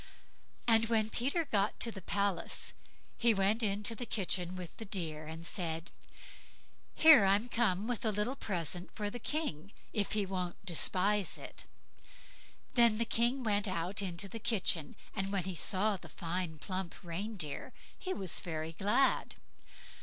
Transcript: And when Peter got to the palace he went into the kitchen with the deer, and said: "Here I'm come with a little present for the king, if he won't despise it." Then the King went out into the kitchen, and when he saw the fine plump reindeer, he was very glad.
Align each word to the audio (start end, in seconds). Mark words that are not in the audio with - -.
And 0.67 0.87
when 0.89 1.11
Peter 1.11 1.45
got 1.45 1.79
to 1.81 1.91
the 1.91 2.01
palace 2.01 2.73
he 3.19 3.35
went 3.35 3.61
into 3.61 3.93
the 3.93 4.07
kitchen 4.07 4.55
with 4.55 4.75
the 4.77 4.85
deer, 4.85 5.27
and 5.27 5.45
said: 5.45 5.91
"Here 6.95 7.23
I'm 7.23 7.47
come 7.47 7.87
with 7.87 8.03
a 8.03 8.09
little 8.11 8.35
present 8.35 8.89
for 8.95 9.11
the 9.11 9.19
king, 9.19 9.71
if 9.93 10.13
he 10.13 10.25
won't 10.25 10.65
despise 10.65 11.37
it." 11.37 11.65
Then 12.73 12.97
the 12.97 13.05
King 13.05 13.43
went 13.43 13.67
out 13.67 14.01
into 14.01 14.27
the 14.27 14.39
kitchen, 14.39 14.95
and 15.15 15.31
when 15.31 15.43
he 15.43 15.53
saw 15.53 15.97
the 15.97 16.09
fine 16.09 16.57
plump 16.57 16.95
reindeer, 17.03 17.71
he 17.95 18.11
was 18.11 18.39
very 18.39 18.73
glad. 18.73 19.35